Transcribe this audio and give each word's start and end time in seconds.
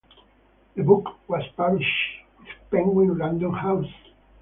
The 0.75 0.81
book 0.81 1.09
was 1.29 1.43
published 1.55 2.23
with 2.39 2.47
Penguin 2.71 3.19
Random 3.19 3.53
House. 3.53 3.93